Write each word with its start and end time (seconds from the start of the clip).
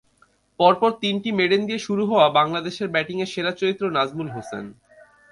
পরপর 0.59 0.91
তিনটি 1.01 1.29
মেডেন 1.39 1.61
দিয়ে 1.67 1.79
শুরু 1.79 2.03
হওয়া 2.05 2.27
বাংলাদেশের 2.29 2.87
ব্যাটিংয়ের 2.87 3.31
সেরা 3.33 3.51
চরিত্র 3.51 3.83
নাজমুল 3.89 4.29
হোসেন। 4.35 4.65